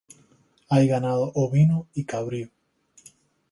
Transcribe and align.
Hay 0.67 0.87
ganado 0.87 1.31
ovino 1.35 1.87
y 1.93 2.05
cabrío. 2.05 2.49